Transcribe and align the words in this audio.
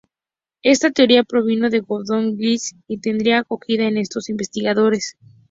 Esta 0.63 0.89
teoría 0.89 1.23
provino 1.23 1.69
de 1.69 1.81
Gordon 1.81 2.35
Childe 2.35 2.57
y 2.87 2.97
tendría 2.97 3.37
acogida 3.41 3.83
en 3.83 3.99
otros 3.99 4.29
investigadores. 4.29 5.15